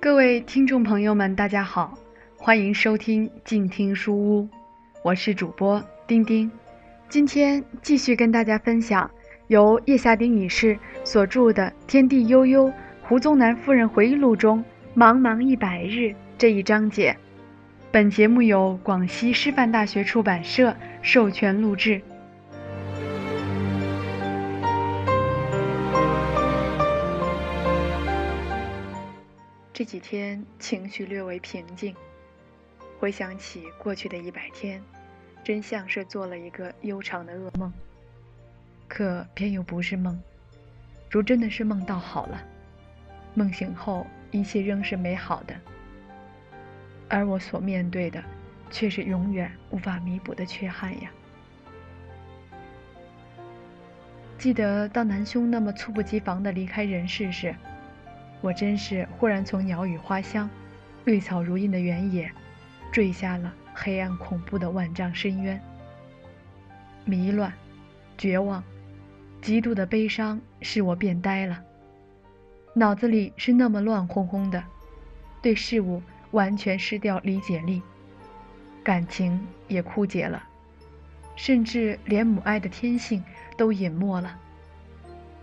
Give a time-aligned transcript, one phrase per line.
[0.00, 1.96] 各位听众朋友们，大家好，
[2.36, 4.48] 欢迎收听静听书屋，
[5.02, 6.50] 我是主播丁丁。
[7.08, 9.10] 今天继续跟大家分享
[9.46, 12.72] 由叶夏丁女士所著的《天地悠悠：
[13.02, 14.62] 胡宗南夫人回忆录》中
[14.94, 17.16] “茫茫一百日”这一章节。
[17.94, 22.02] 本节目由广西师范大学出版社授权录制。
[29.72, 31.94] 这几天情绪略为平静，
[32.98, 34.82] 回想起过去的一百天，
[35.44, 37.72] 真像是做了一个悠长的噩梦。
[38.88, 40.20] 可偏又不是梦，
[41.08, 42.42] 如真的是梦到好了，
[43.34, 45.54] 梦醒后一切仍是美好的，
[47.08, 48.22] 而我所面对的，
[48.70, 51.10] 却是永远无法弥补的缺憾呀。
[54.38, 57.54] 记得当南兄那么猝不及防的离开人世时。
[58.40, 60.50] 我真是忽然从鸟语花香、
[61.06, 62.30] 绿草如茵的原野，
[62.92, 65.58] 坠下了黑暗恐怖的万丈深渊。
[67.06, 67.50] 迷乱、
[68.18, 68.62] 绝望、
[69.40, 71.64] 极度的悲伤使我变呆了，
[72.74, 74.62] 脑子里是那么乱哄哄的，
[75.40, 76.02] 对事物
[76.34, 77.80] 完全失掉理解力，
[78.82, 80.42] 感情也枯竭了，
[81.36, 83.22] 甚至连母爱的天性
[83.56, 84.36] 都隐没了。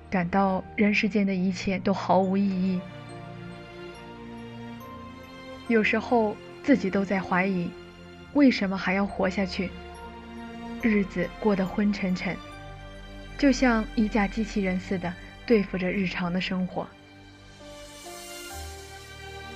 [0.10, 2.82] 感到人世间的一切都毫无意义，
[5.70, 7.72] 有时候自己都在怀疑，
[8.34, 9.70] 为什么还要活下去？
[10.82, 12.36] 日子过得昏沉沉，
[13.38, 15.14] 就像一架机器人似的
[15.46, 16.86] 对付着日常的生活。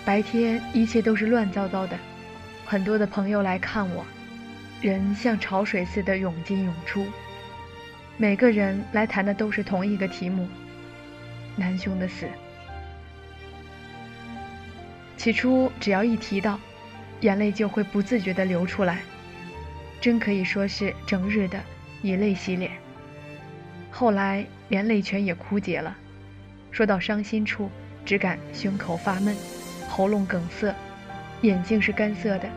[0.06, 1.98] 白天一切都是乱糟糟的，
[2.64, 4.06] 很多的朋友来看我，
[4.80, 7.08] 人像潮水似的涌进涌出。
[8.16, 10.48] 每个人来谈的都是同一个题目：
[11.56, 12.28] 南兄的死。
[15.18, 16.60] 起初，只要一提到，
[17.22, 19.00] 眼泪就会不自觉地流出来，
[20.00, 21.60] 真可以说是整日的
[22.04, 22.72] 以泪洗脸。
[23.90, 25.98] 后来，连泪泉也枯竭了，
[26.70, 27.72] 说到伤心处，
[28.06, 29.36] 只感胸口发闷，
[29.96, 30.76] 喉咙梗塞，
[31.40, 32.50] 眼睛是干涩的。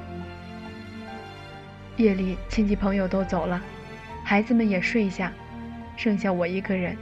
[1.97, 3.63] 夜里，亲戚朋友都走了，
[4.25, 5.33] 孩子们也睡下。
[5.97, 6.97] 剩下我一个人，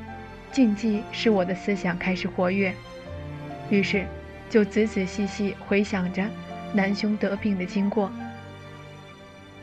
[0.52, 2.74] 静寂使我的思想开始活跃，
[3.70, 4.04] 于是
[4.50, 6.26] 就仔仔细细回想着
[6.74, 8.12] 南兄得病的经过，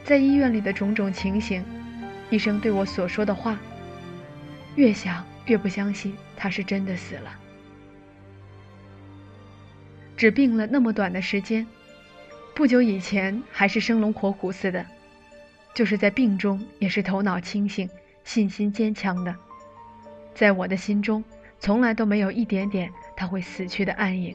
[0.04, 1.64] 在医院里的种种情形，
[2.32, 3.60] 医生对我所说的话，
[4.76, 7.43] 越想越不相信他是真的死了。
[10.24, 11.68] 只病了那么短的时间，
[12.56, 14.86] 不久以前还是生龙活虎似的，
[15.74, 17.90] 就是在病中也是头脑清醒。
[18.24, 19.36] 信心坚强的，
[20.34, 21.22] 在我的心中，
[21.60, 24.34] 从来都没有一点点他会死去的暗影。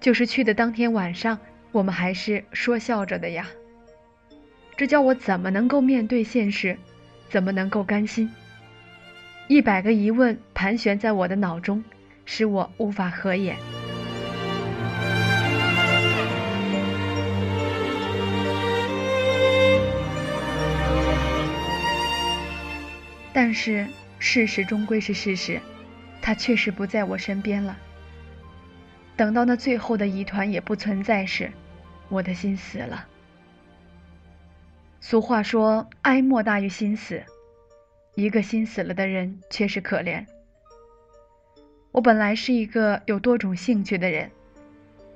[0.00, 1.36] 就是去的当天晚上，
[1.72, 3.48] 我们还是说笑着的呀。
[4.76, 6.78] 这叫我怎么能够面对现实，
[7.28, 8.30] 怎么能够甘心？
[9.48, 11.82] 一百个疑问盘旋在我的脑中，
[12.24, 13.56] 使我无法合眼。
[23.52, 23.86] 但是
[24.18, 25.60] 事实终归是事实，
[26.22, 27.76] 他确实不在我身边了。
[29.14, 31.52] 等到那最后的疑团也不存在时，
[32.08, 33.06] 我的心死了。
[35.00, 37.22] 俗话说“哀莫大于心死”，
[38.16, 40.24] 一个心死了的人确实可怜。
[41.90, 44.30] 我本来是一个有多种兴趣的人，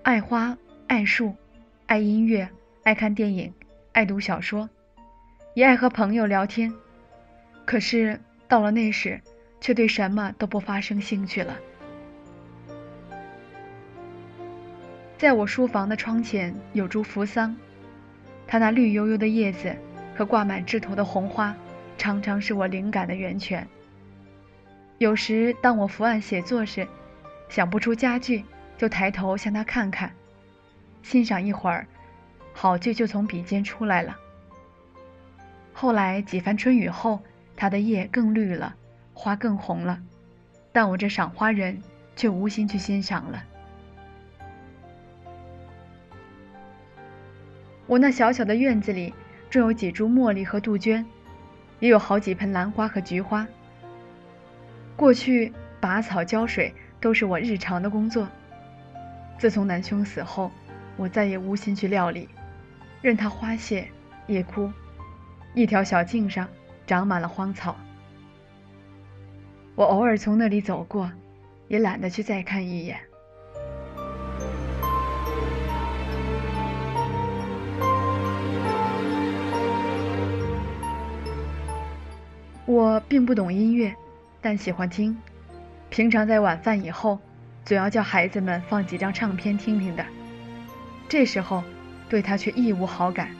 [0.02, 0.58] 爱花、
[0.88, 1.34] 爱树、
[1.86, 2.46] 爱音乐、
[2.82, 3.54] 爱看电影、
[3.92, 4.68] 爱读小说，
[5.54, 6.70] 也爱和朋友聊天。
[7.64, 9.20] 可是到了那时，
[9.60, 11.56] 却对什么都不发生兴趣了。
[15.18, 17.56] 在我书房的窗前有株扶桑，
[18.46, 19.74] 它那绿油油的叶子
[20.14, 21.56] 和挂满枝头的红花，
[21.98, 23.66] 常常是我灵感的源泉。
[24.98, 26.86] 有时当我伏案写作时，
[27.48, 28.44] 想不出佳句，
[28.78, 30.12] 就抬头向它看看，
[31.02, 31.86] 欣赏一会儿，
[32.52, 34.16] 好句就从笔尖出来了。
[35.72, 37.20] 后来几番春雨后。
[37.56, 38.74] 它的叶更绿了，
[39.14, 39.98] 花更红了，
[40.72, 41.82] 但我这赏花人
[42.14, 43.42] 却无心去欣赏了。
[47.86, 49.14] 我那小小的院子里
[49.48, 51.06] 种有几株茉莉和杜鹃，
[51.80, 53.46] 也有好几盆兰花和菊花。
[54.96, 58.26] 过去拔草浇水都是我日常的工作，
[59.38, 60.50] 自从南兄死后，
[60.96, 62.28] 我再也无心去料理，
[63.02, 63.88] 任它花谢
[64.26, 64.70] 叶枯。
[65.54, 66.48] 一条小径上
[66.86, 67.76] 长满了荒草。
[69.74, 71.10] 我偶尔从那里走过，
[71.68, 72.98] 也懒得去再看一眼。
[82.64, 83.94] 我并不懂音乐，
[84.40, 85.16] 但喜欢听。
[85.88, 87.18] 平常在晚饭以后，
[87.64, 90.04] 总要叫孩子们放几张唱片听听的。
[91.08, 91.62] 这时候，
[92.08, 93.30] 对他却一无好感。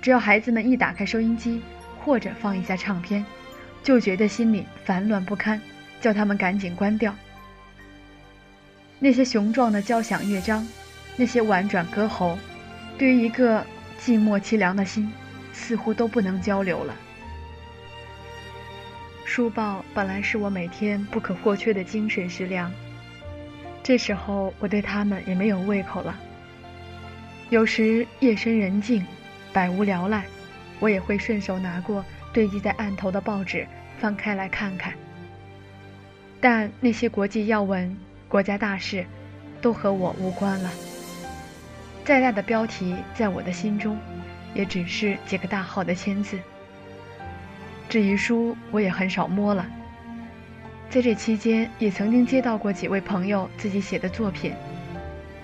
[0.00, 1.62] 只要孩子们一打开收音机，
[2.04, 3.24] 或者放一下唱片，
[3.82, 5.60] 就觉得心里烦乱不堪，
[6.00, 7.14] 叫他们赶紧关掉。
[8.98, 10.66] 那些雄壮的交响乐章，
[11.16, 12.38] 那些婉转歌喉，
[12.98, 13.64] 对于一个
[13.98, 15.10] 寂寞凄凉的心，
[15.52, 16.94] 似乎都不能交流了。
[19.24, 22.70] 书报本来是我每天不可或缺的精神食粮，
[23.82, 26.14] 这时候我对他们也没有胃口了。
[27.50, 29.04] 有时夜深人静，
[29.52, 30.24] 百无聊赖，
[30.80, 33.66] 我也会顺手拿过堆积在案头的报纸，
[33.98, 34.92] 翻开来看看。
[36.40, 37.96] 但那些国际要闻、
[38.28, 39.06] 国家大事，
[39.62, 40.70] 都和我无关了。
[42.04, 43.98] 再大的标题，在我的心中，
[44.52, 46.38] 也只是几个大号的签字。
[47.88, 49.66] 至于书，我也很少摸了。
[50.90, 54.52] 在这期间，也曾经接到过几位朋友自己写的作品，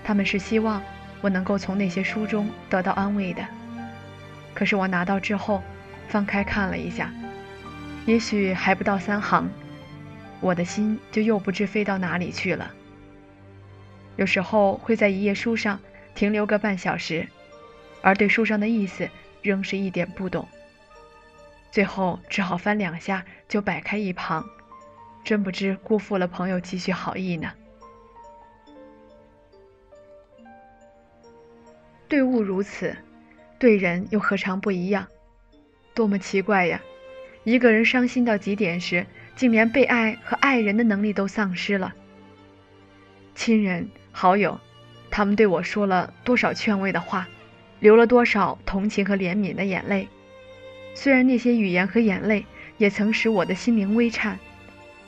[0.03, 0.81] 他们是希望
[1.21, 3.43] 我能够从那些书中得到安慰的。
[4.53, 5.61] 可是我拿到之后，
[6.07, 7.13] 翻开看了一下，
[8.05, 9.49] 也许还不到三行，
[10.39, 12.71] 我的心就又不知飞到哪里去了。
[14.17, 15.79] 有时候会在一页书上
[16.13, 17.27] 停留个半小时，
[18.01, 19.09] 而对书上的意思
[19.41, 20.47] 仍是一点不懂。
[21.71, 24.45] 最后只好翻两下就摆开一旁，
[25.23, 27.53] 真不知辜负了朋友几许好意呢。
[32.09, 32.93] 对物如此，
[33.61, 35.05] 对人又何尝不一样？
[35.93, 36.81] 多么奇怪呀！
[37.43, 39.05] 一个人伤心到极点时，
[39.35, 41.93] 竟连被爱和爱人的能力都丧失了。
[43.35, 44.59] 亲人、好友，
[45.11, 47.27] 他们对我说了多少劝慰的话，
[47.79, 50.07] 流了多少同情和怜悯的眼泪。
[50.95, 52.43] 虽然那些语言和眼泪
[52.79, 54.39] 也曾使我的心灵微颤，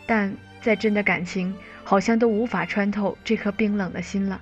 [0.05, 4.39] 但再真的感情好像都无法穿透这颗冰冷的心了。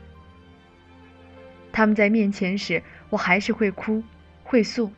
[1.71, 4.01] 他们在面前时，我还是会哭，
[4.43, 4.89] 会诉；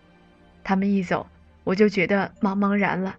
[0.63, 1.27] 他们一走，
[1.65, 3.18] 我就觉得茫茫然了。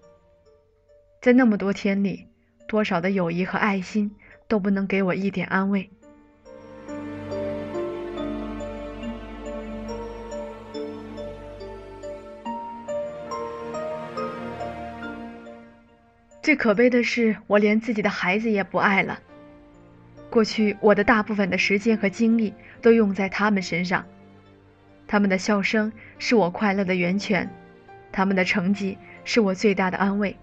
[1.20, 2.28] 在那么多天里，
[2.68, 4.14] 多少的友谊和爱心
[4.46, 5.90] 都不能给我一点安慰。
[16.40, 19.18] 最可悲的是，我连自己的孩子也不爱了。
[20.30, 24.04] 过去，我的大部分的时间和精力都用在他们身上，
[25.14, 27.48] 他们的笑声是我快乐的源泉，
[28.10, 30.36] 他们的成绩是我最大的安慰。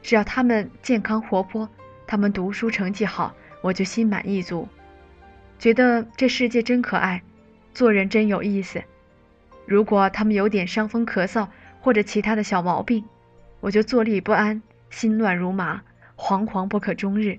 [0.00, 1.68] 只要他们健康活泼，
[2.06, 4.66] 他们读书成绩好，我就心满意足，
[5.58, 7.22] 觉得这世界真可爱，
[7.74, 8.82] 做人真有意思。
[9.66, 11.46] 如果他们有点伤风咳嗽
[11.82, 13.04] 或者其他的小毛病，
[13.60, 14.62] 我就坐立不安。
[14.88, 15.82] 心乱如麻，
[16.16, 17.38] 惶惶不可终日。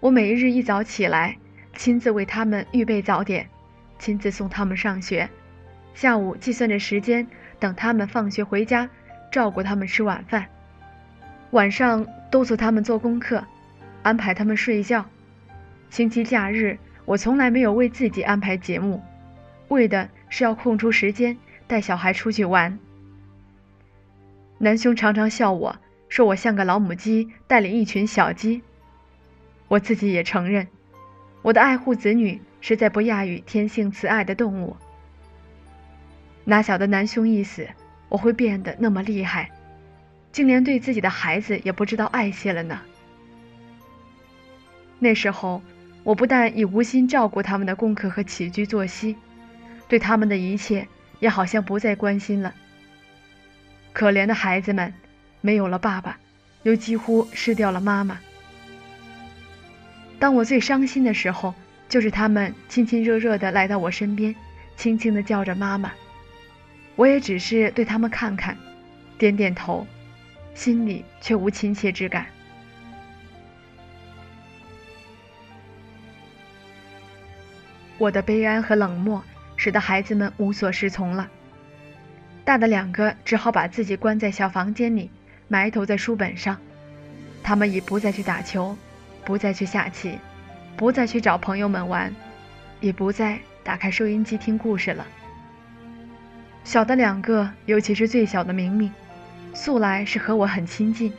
[0.00, 1.36] 我每日一早起来，
[1.76, 3.48] 亲自为他们预备早点，
[3.98, 5.28] 亲自送他们上学。
[5.94, 7.26] 下午计算着时间，
[7.58, 8.88] 等他们放学回家，
[9.32, 10.46] 照顾他们吃晚饭。
[11.50, 13.44] 晚上督促他们做功课，
[14.02, 15.04] 安排他们睡觉。
[15.90, 19.02] 星期假日，我从来没有为自己安排节目，
[19.68, 21.36] 为的是要空出时间。
[21.66, 22.78] 带小孩出去玩，
[24.56, 25.76] 南兄常常笑我
[26.08, 28.62] 说我像个老母鸡带领一群小鸡。
[29.68, 30.66] 我自己也承认，
[31.42, 34.76] 我的爱护子女实在不亚于天性慈爱的动物。
[36.44, 37.68] 哪晓得南兄一死，
[38.08, 39.50] 我会变得那么厉害，
[40.32, 42.80] 竟连对自己的孩子也不知道爱惜了呢。
[44.98, 45.62] 那时候，
[46.02, 49.16] 我不但已无心照顾他们的功课和起居作息，
[49.86, 50.88] 对他们的一切。
[51.20, 52.54] 也好像不再关心了。
[53.92, 54.94] 可怜的孩子们，
[55.40, 56.16] 没有了爸爸，
[56.62, 58.20] 又几乎失掉了妈妈。
[60.18, 61.54] 当我最伤心的时候，
[61.88, 64.34] 就是他们亲亲热热的来到我身边，
[64.76, 65.92] 轻轻的叫着妈妈。
[66.96, 68.56] 我也只是对他们看看，
[69.16, 69.86] 点点头，
[70.54, 72.26] 心里却无亲切之感。
[77.98, 79.22] 我的悲哀和冷漠。
[79.60, 81.28] 使得孩子们无所适从了。
[82.44, 85.10] 大的两个只好把自己关在小房间里，
[85.48, 86.56] 埋头在书本上。
[87.42, 88.78] 他们已不再去打球，
[89.24, 90.18] 不再去下棋，
[90.76, 92.14] 不再去找朋友们玩，
[92.80, 95.06] 也不再打开收音机听故事了。
[96.64, 98.92] 小的两个，尤其是最小的明明，
[99.54, 101.12] 素来是和我很亲近，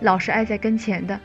[0.00, 1.18] 老是挨在跟前的。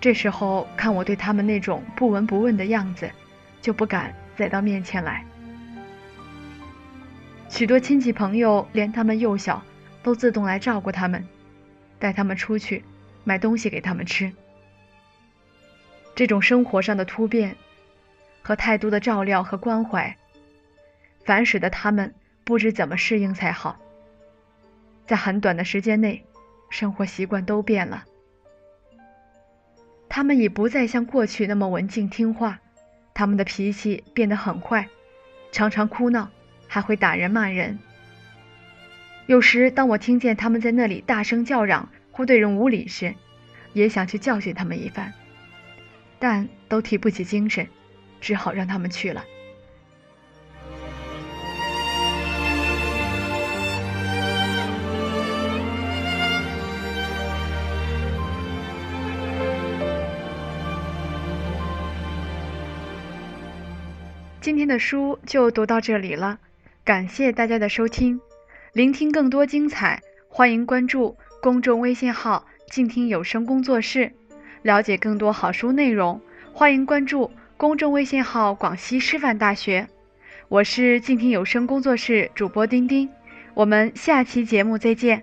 [0.00, 3.10] 这时候看我对他们那种不闻不问的样子，
[3.60, 5.24] 就不敢再到面前来。
[7.48, 9.62] 许多亲戚朋友，连他们幼小，
[10.02, 11.24] 都自动来照顾他们，
[11.98, 12.84] 带他们出去，
[13.24, 14.32] 买东西给他们吃。
[16.14, 17.56] 这种生活上的突变，
[18.42, 20.16] 和太多的照料和关怀，
[21.24, 23.78] 反使得他们不知怎么适应才好。
[25.06, 26.24] 在很短的时间内，
[26.70, 28.04] 生活习惯都变了。
[30.08, 32.60] 他们已不再像过去那么文静听话，
[33.12, 34.88] 他们的脾气变得很坏，
[35.52, 36.30] 常常哭闹。
[36.66, 37.78] 还会打人骂人。
[39.26, 43.14] 有时，当我听见他们在那里大声叫嚷或对人无礼时，
[43.74, 45.12] 也想去教训他们一番，
[46.18, 47.68] 但都提不起精神，
[48.20, 49.24] 只好让他们去了。
[64.40, 66.38] 今天的书就读到这里了。
[66.84, 68.20] 感谢大家的收听，
[68.74, 74.12] 聆听更多精彩，欢迎关注公众微信号“静听有声工作室”，
[74.64, 76.18] 了解更多好书内容。
[76.54, 79.86] 欢迎关注公众微信号“广西师范大学”，
[80.48, 83.10] 我是静听有声工作室主播丁丁，
[83.52, 85.22] 我们下期节目再见。